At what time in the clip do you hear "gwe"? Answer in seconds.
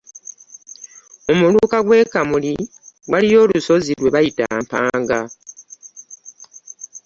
1.85-1.99